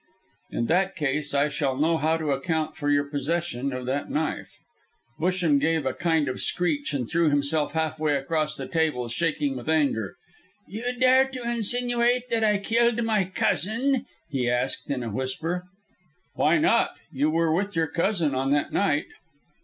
"In 0.49 0.65
that 0.65 0.95
case, 0.95 1.31
I 1.35 1.47
shall 1.47 1.77
know 1.77 1.95
how 1.99 2.17
to 2.17 2.31
account 2.31 2.75
for 2.75 2.89
your 2.89 3.03
possession 3.03 3.71
of 3.71 3.85
that 3.85 4.09
knife." 4.09 4.49
Busham 5.19 5.59
gave 5.59 5.85
a 5.85 5.93
kind 5.93 6.27
of 6.27 6.41
screech, 6.41 6.91
and 6.91 7.07
threw 7.07 7.29
himself 7.29 7.73
halfway 7.73 8.15
across 8.15 8.57
the 8.57 8.67
table, 8.67 9.09
shaking 9.09 9.55
with 9.55 9.69
anger. 9.69 10.15
"You 10.67 10.97
dare 10.97 11.27
to 11.27 11.43
insinuate 11.43 12.29
that 12.29 12.43
I 12.43 12.57
killed 12.57 12.99
my 13.03 13.25
cousin?" 13.25 14.07
he 14.27 14.49
asked, 14.49 14.89
in 14.89 15.03
a 15.03 15.11
whisper. 15.11 15.65
"Why 16.33 16.57
not; 16.57 16.95
you 17.11 17.29
were 17.29 17.53
with 17.53 17.75
your 17.75 17.85
cousin 17.85 18.33
on 18.33 18.49
that 18.53 18.73
night." 18.73 19.05